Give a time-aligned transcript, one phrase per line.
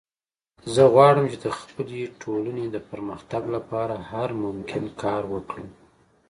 [0.73, 5.67] زه غواړم چې د خپلې ټولنې د پرمختګ لپاره هر ممکن کار وکړم